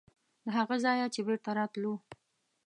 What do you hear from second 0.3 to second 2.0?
د هغه ځایه چې بېرته راتلو.